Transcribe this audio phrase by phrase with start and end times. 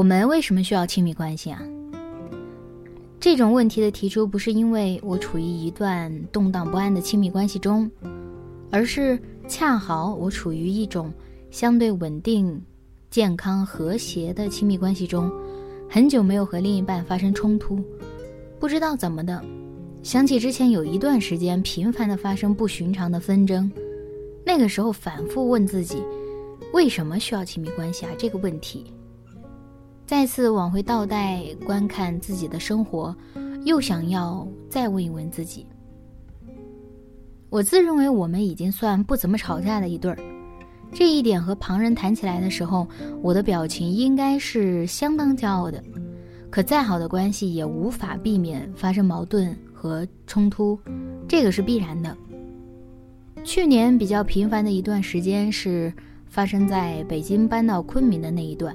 [0.00, 1.62] 我们为什么需要亲密关系啊？
[3.20, 7.90] 这种问题的提出，不是因为我处于一段动荡不安的亲密关系中，
[8.70, 11.12] 而是恰好我处于一种
[11.50, 12.58] 相对稳定、
[13.10, 15.30] 健康、和谐的亲密关系中，
[15.86, 17.78] 很久没有和另一半发生冲突，
[18.58, 19.44] 不知道怎么的，
[20.02, 23.70] 想起之前有一段时间频繁的发生不寻常的纷争，
[24.46, 26.02] 那个时候反复问自己，
[26.72, 28.12] 为什么需要亲密关系啊？
[28.16, 28.86] 这个问题。
[30.10, 33.14] 再次往回倒带观看自己的生活，
[33.64, 35.64] 又想要再问一问自己。
[37.48, 40.18] 我自认为我们已经算不怎么吵架的一对儿，
[40.92, 42.88] 这一点和旁人谈起来的时候，
[43.22, 45.80] 我的表情应该是相当骄傲的。
[46.50, 50.76] 可再好的关系也无法避免发生矛盾和冲突，
[51.28, 52.16] 这个是必然的。
[53.44, 55.94] 去年比较频繁的一段时间是
[56.26, 58.74] 发生在北京搬到昆明的那一段。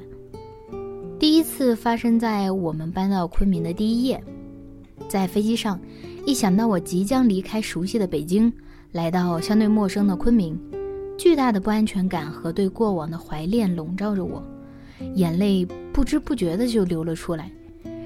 [1.17, 4.21] 第一次发生在我们搬到昆明的第一夜，
[5.08, 5.80] 在飞机上，
[6.25, 8.52] 一想到我即将离开熟悉的北京，
[8.91, 10.59] 来到相对陌生的昆明，
[11.17, 14.43] 巨大的不安全感和对过往的怀恋笼罩着我，
[15.16, 17.49] 眼泪不知不觉的就流了出来。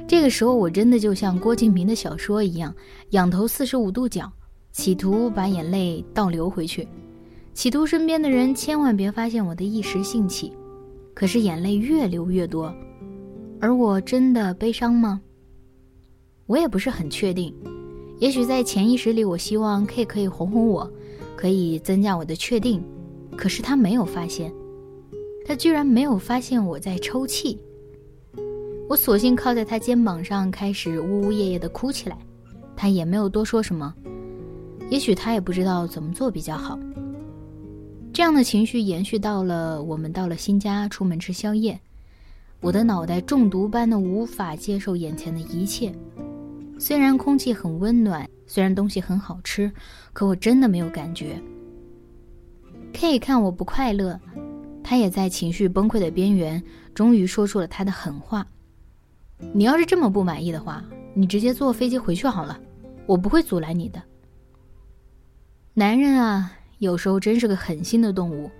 [0.07, 2.73] 这个时候，我真的就像郭敬明的小说一样，
[3.09, 4.31] 仰头四十五度角，
[4.71, 6.87] 企图把眼泪倒流回去，
[7.55, 10.53] 企图身边的人千万别发现我的一时兴起，
[11.15, 12.71] 可是眼泪越流越多。
[13.59, 15.21] 而我真的悲伤吗？
[16.45, 17.53] 我也不是很确定。
[18.19, 20.91] 也许在潜意识里，我希望 K 可以哄哄我，
[21.35, 22.83] 可以增加我的确定。
[23.37, 24.53] 可是他没有发现，
[25.45, 27.59] 他居然没有发现我在抽泣。
[28.89, 32.17] 我索性靠在他肩膀上，开始呜呜咽咽地哭起来。
[32.75, 33.93] 他也没有多说什么。
[34.89, 36.79] 也许他也不知道怎么做比较好。
[38.11, 41.79] 这样的情绪延续到了我们到了新家，出门吃宵夜。
[42.61, 45.93] 我的脑袋中毒般的无法接受眼前的一切，
[46.77, 49.71] 虽然空气很温暖，虽然东西很好吃，
[50.11, 51.41] 可我真的没有感觉。
[52.91, 54.19] K 看我不快乐，
[54.83, 56.61] 他也在情绪崩溃的边缘，
[56.93, 58.45] 终于说出了他的狠话
[59.53, 60.83] ：“你要是这么不满意的话，
[61.13, 62.59] 你直接坐飞机回去好了，
[63.05, 64.01] 我不会阻拦你的。”
[65.75, 68.51] 男人啊，有时候真是个狠心的动物，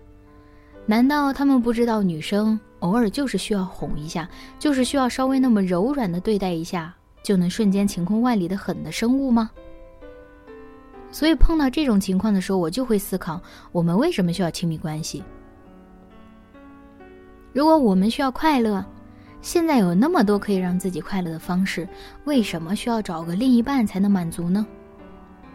[0.90, 2.60] 难道他们不知道女生？
[2.80, 4.28] 偶尔就是需要哄一下，
[4.58, 6.92] 就是需要稍微那么柔软的对待一下，
[7.22, 9.52] 就能瞬间晴空万里的狠的生物吗？
[11.12, 13.40] 所以碰到这种情况的时候，我就会思考：
[13.72, 15.24] 我们为什么需要亲密关系？
[17.54, 18.84] 如果我们需要快乐，
[19.44, 21.88] 现在有那么多可以让自己快乐的方式，
[22.24, 24.66] 为什么需要找个另一半才能满足呢？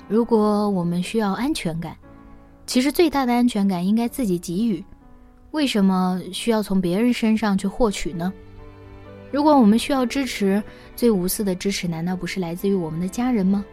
[0.07, 1.97] 如果我们需要安全感，
[2.67, 4.85] 其实最大的安全感应该自己给予。
[5.55, 8.33] 为什么需要从别人身上去获取呢？
[9.31, 10.61] 如果我们需要支持，
[10.97, 13.65] 最无私的支持难道不是来自于我们的家人吗？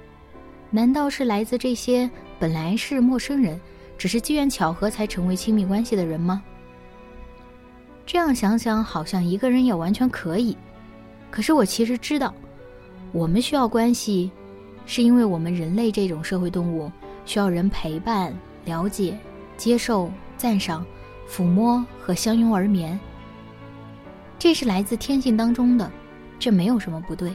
[0.70, 3.60] 难道是来自这些本来是陌生人，
[3.98, 6.44] 只是机缘巧合才成为亲密关系的人吗？
[8.06, 10.56] 这样想想，好像一个人也完全可以。
[11.32, 12.32] 可是我其实知道，
[13.12, 14.30] 我们需要关系，
[14.86, 16.92] 是因为我们人类这种社会动物
[17.26, 18.32] 需要人陪伴、
[18.66, 19.18] 了解、
[19.58, 20.86] 接受、赞赏。
[21.32, 23.00] 抚摸和相拥而眠，
[24.38, 25.90] 这是来自天性当中的，
[26.38, 27.34] 这没有什么不对。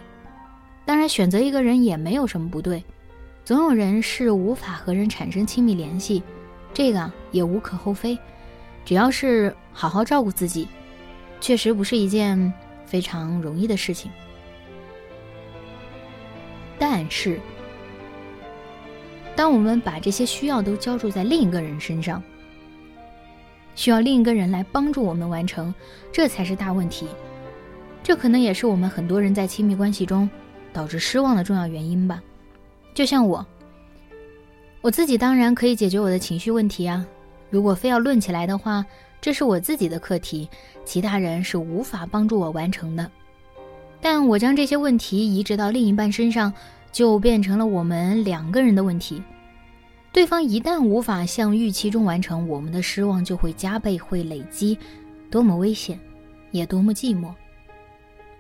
[0.85, 2.85] 当然，选择一个人也没有什么不对。
[3.43, 6.23] 总有人是无法和人产生亲密联系，
[6.75, 8.19] 这个也无可厚非。
[8.85, 10.69] 只要是好好照顾自己，
[11.41, 12.53] 确实不是一件
[12.85, 14.11] 非常容易的事情。
[16.79, 17.41] 但是，
[19.35, 22.23] 当我们把这些需要都交注在另一个人身上，
[23.77, 25.73] 需要另一个人来帮助我们完成，
[26.11, 27.07] 这才是大问题。
[28.03, 30.29] 这可能也是我们很多人在亲密关系中
[30.73, 32.21] 导致失望的重要原因吧。
[32.95, 33.47] 就像我，
[34.81, 37.07] 我自己当然可以解决我的情绪问题啊。
[37.51, 38.85] 如果非要论起来的话，
[39.21, 40.49] 这是我自己的课题，
[40.85, 43.11] 其他人是无法帮助我完成的。
[44.01, 46.53] 但我将这些问题移植到另一半身上，
[46.93, 49.23] 就变成了我们两个人的问题。
[50.17, 54.79] 对方一旦无法像预期中完成，我们的失望就会加倍，会累积，
[55.31, 56.01] 多么危险，
[56.53, 57.35] 也多么寂寞。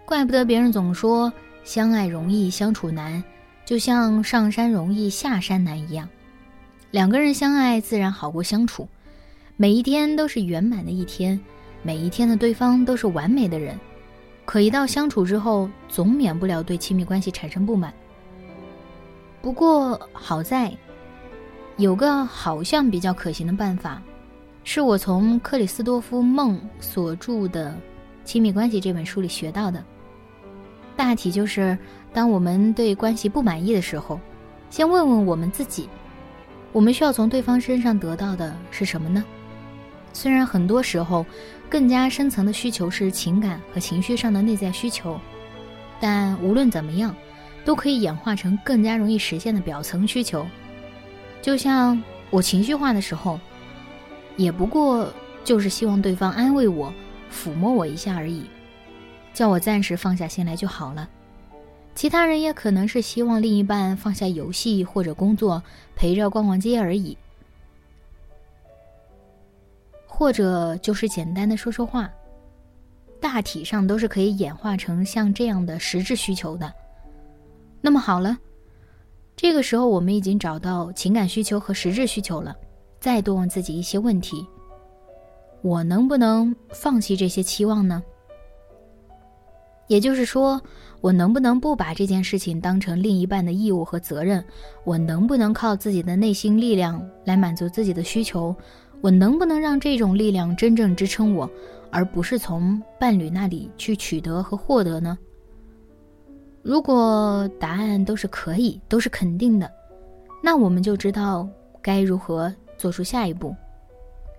[0.06, 1.30] 怪不得别人总说
[1.64, 3.22] 相爱容易相处难，
[3.66, 6.08] 就像上山容易下山难一样。
[6.92, 8.88] 两个人相爱自然好过相处，
[9.58, 11.38] 每一天都是圆满的一天，
[11.82, 13.78] 每一天的对方都是完美的人。
[14.46, 17.92] 可一到相处之后，总免不了对亲密关系产生不满。
[19.42, 20.74] 不过好在。
[21.78, 24.00] 有个好像比较可行的办法，
[24.64, 27.70] 是我从克里斯多夫·梦所著的
[28.24, 29.84] 《亲密关系》这本书里学到的。
[30.96, 31.76] 大体就是，
[32.14, 34.18] 当我们对关系不满意的时候，
[34.70, 35.86] 先问问我们自己：
[36.72, 39.22] 我们需要从对方身上得到的是什么呢？
[40.14, 41.26] 虽然很多时候，
[41.68, 45.20] 更加深层的需求是情感和情绪上的内在需求，
[46.00, 47.14] 但无论怎么样，
[47.66, 50.46] 都可以演化成更加容易实现的表层需求。
[51.46, 53.38] 就像我情绪化的时候，
[54.36, 55.12] 也不过
[55.44, 56.92] 就是希望对方安慰我、
[57.32, 58.46] 抚摸我一下而已，
[59.32, 61.08] 叫我暂时放下心来就好了。
[61.94, 65.62] 其他人也可能是希望另一半放下游戏或者工作，
[65.94, 67.16] 陪着逛逛街而已，
[70.04, 72.10] 或者就是简单的说说话。
[73.20, 76.74] 大体上都是可以演化成像这样的实质需求的。
[77.80, 78.36] 那么好了。
[79.36, 82.56] 这个时候，我们已经找到情感需求和实质需求了。
[82.98, 84.44] 再多问自己一些问题：
[85.60, 88.02] 我能不能放弃这些期望呢？
[89.88, 90.60] 也就是说，
[91.02, 94.42] 我能不能不把这件事情当成另一半的义务和责任？
[94.84, 98.56] 我能不能靠自己的内心力量来满足自己的需求？
[99.02, 101.48] 我能不能让这种力量真正支撑我，
[101.90, 105.16] 而不是从伴侣那里去取得和获得呢？
[106.68, 109.70] 如果答案都是可以，都是肯定的，
[110.42, 111.48] 那我们就知道
[111.80, 113.54] 该如何做出下一步，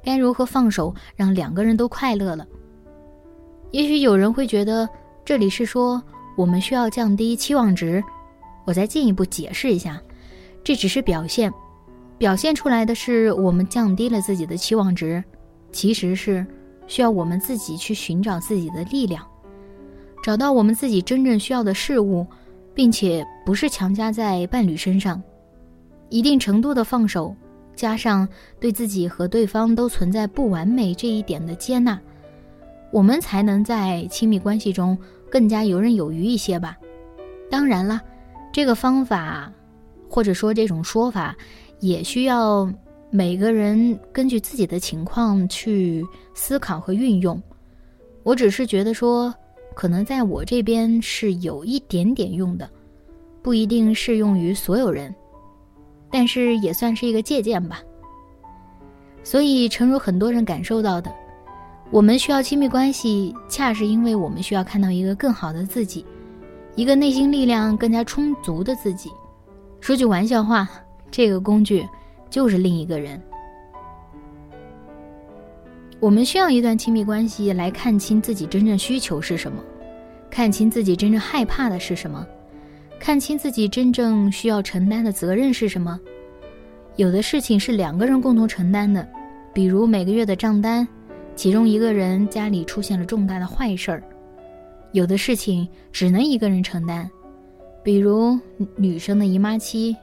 [0.03, 2.45] 该如何放手，让两个人都快乐了。
[3.71, 4.89] 也许有人会觉得
[5.23, 6.03] 这里是说
[6.35, 8.03] 我们需要降低期望值，
[8.65, 9.97] 我再进一步解释一下，
[10.65, 11.49] 这只是表现，
[12.17, 15.23] 表现出来的是我们降低了自己的期望值，
[15.71, 16.45] 其实是
[16.87, 19.25] 需要我们自己去寻找自己的力量。
[20.27, 22.27] 找到我们自己真正需要的事物，
[22.73, 25.23] 并且不是强加在伴侣身上，
[26.09, 27.33] 一定程度的放手，
[27.77, 28.27] 加上
[28.59, 31.97] 对自己和对方都存在不完美这一点的接纳，
[32.91, 34.97] 我们才能在亲密关系中
[35.31, 36.77] 更加游刃有余一些吧。
[37.49, 38.01] 当然了，
[38.51, 39.49] 这个方法
[40.09, 41.33] 或者说这种说法，
[41.79, 42.69] 也需要
[43.09, 47.41] 每个人根据自己的情况去思考和运用。
[48.23, 49.33] 我只是觉得说。
[49.77, 52.67] 可能在我这边是有一点点用的，
[53.43, 55.13] 不一定适用于所有人，
[56.09, 57.79] 但是也算是一个借鉴吧。
[59.23, 61.13] 所以，诚如很多人感受到的，
[61.91, 66.03] 我们需要亲密关系，恰是因为我们需要看到一个更好的自己，
[66.75, 69.11] 一个内心力量更加充足的自己。
[69.79, 70.67] 说句玩笑话，
[71.11, 71.87] 这个工具
[72.31, 73.21] 就是另一个人。
[75.99, 79.63] 我们需要一段亲密关系来看清自己真正需求是什么，
[80.29, 82.25] 看清自己真正害怕的是什么，
[82.99, 85.99] 看清自己真正需要承担的责任是什么。
[86.97, 89.07] 有的事情是两个人共同承担的，
[89.53, 90.87] 比如每个月的账单，
[91.35, 93.99] 其中一个人家里出现了重大的坏事儿；
[94.91, 97.09] 有的事情只能一个人承担，
[97.83, 98.39] 比如
[98.75, 99.95] 女生的姨妈期，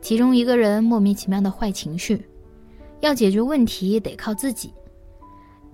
[0.00, 2.24] 其中一个人莫名其妙的坏情绪，
[3.00, 4.72] 要解决问题得靠自己。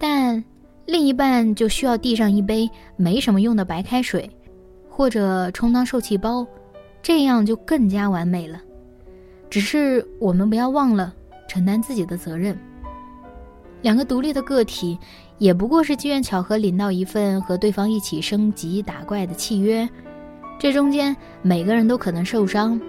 [0.01, 0.43] 但
[0.87, 4.29] 另一半就需要递上一杯没什么用的白开水，
[4.89, 6.45] 或者充当受气包，
[7.03, 8.59] 这样就更加完美了。
[9.51, 11.15] 只是我们不要忘了
[11.47, 12.59] 承担自己的责任。
[13.83, 14.99] 两个独立的个体，
[15.37, 19.87] 也不过是机缘巧合领到一份和对方一起升级打怪的契约，
[20.59, 22.81] 这中间每个人都可能受伤，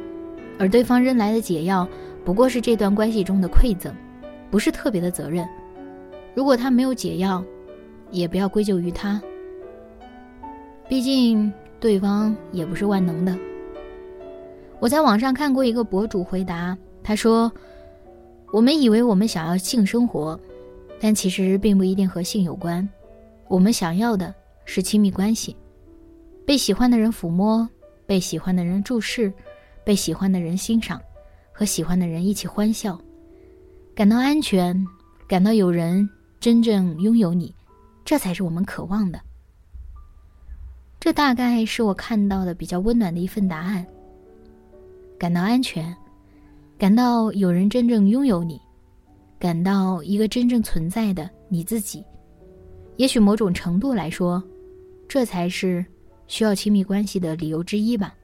[0.58, 1.86] 而对方扔来的解药，
[2.24, 3.94] 不过是这段关系中的馈赠，
[4.50, 5.46] 不是特别的责任。
[6.34, 7.44] 如果他没有解药，
[8.10, 9.22] 也不要归咎于他。
[10.88, 13.38] 毕竟对方也不是万能的。
[14.80, 17.52] 我在网上看过一个博主回答，他说
[18.52, 20.40] ：“我们以为我们想要性生活，
[21.00, 22.88] 但其实并不一定和性有关。
[23.48, 24.34] 我们想要的
[24.66, 25.56] 是亲密关系，
[26.46, 27.68] 被喜欢的人抚摸，
[28.06, 29.32] 被喜欢的人注视，
[29.84, 31.00] 被喜欢的人欣赏，
[31.52, 33.00] 和喜欢的人一起欢笑，
[33.94, 34.76] 感到安全，
[35.28, 36.10] 感到有人。”
[36.42, 37.54] 真正拥有你，
[38.04, 39.22] 这才是我们渴望的。
[41.00, 43.86] 这大概是我看到的比较温暖的一份答案。
[45.20, 45.96] 感到安全，
[46.80, 48.60] 感到有人真正拥有你，
[49.38, 52.04] 感到一个真正存在的你自己。
[52.98, 54.44] 也许某种程度来说，
[55.08, 55.86] 这才是
[56.26, 58.16] 需要亲密关系的理由之一吧。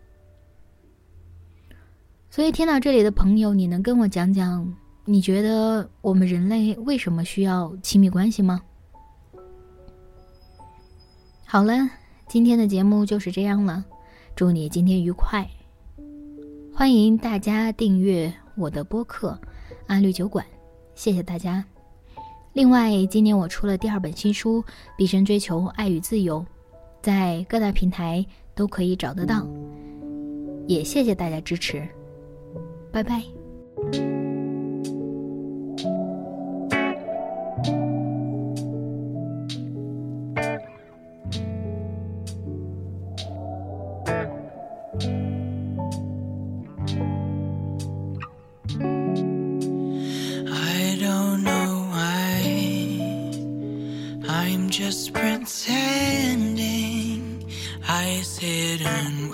[2.31, 4.67] 所以，听到这里的朋友，你能跟我讲讲，
[5.09, 8.61] 你觉得我们人类为什么需要亲密关系吗？
[11.45, 11.89] 好了，
[12.27, 13.85] 今天的节目就是这样了，
[14.35, 15.47] 祝你今天愉快。
[16.75, 19.39] 欢迎大家订阅我的播客
[19.87, 20.45] 《安绿酒馆》，
[20.93, 21.63] 谢谢大家。
[22.51, 24.61] 另外，今年我出了第二本新书
[24.97, 26.41] 《毕生追求爱与自由》，
[27.01, 29.47] 在各大平台都可以找得到。
[30.67, 31.87] 也谢谢大家支持，
[32.91, 33.23] 拜拜。
[54.77, 55.57] just pretending
[57.89, 59.33] I sit and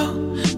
[0.00, 0.49] you